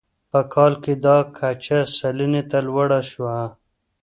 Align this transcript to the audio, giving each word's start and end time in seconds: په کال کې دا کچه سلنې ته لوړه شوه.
په 0.31 0.39
کال 0.53 0.73
کې 0.83 0.93
دا 1.05 1.17
کچه 1.37 1.79
سلنې 1.97 2.43
ته 2.49 2.57
لوړه 2.67 2.99
شوه. 3.11 3.37